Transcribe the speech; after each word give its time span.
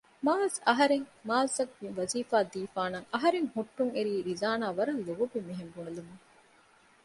މާޒް! 0.25 0.57
އަހަރެން 0.67 1.05
މާޒްއަށް 1.29 1.75
މިވަޒީފާ 1.81 2.37
ދީފާނަށް 2.51 3.07
އަހަރެން 3.13 3.49
ހުއްޓުންއެރީ 3.55 4.13
ރިޒާނާ 4.27 4.65
ވަރަށް 4.77 5.03
ލޯބިން 5.07 5.47
މިހެން 5.49 5.73
ބުނެލުމުން 5.75 6.21